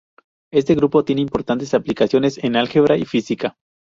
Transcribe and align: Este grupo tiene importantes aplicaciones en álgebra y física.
Este 0.51 0.73
grupo 0.73 1.05
tiene 1.05 1.21
importantes 1.21 1.75
aplicaciones 1.75 2.43
en 2.43 2.55
álgebra 2.55 2.97
y 2.97 3.05
física. 3.05 3.55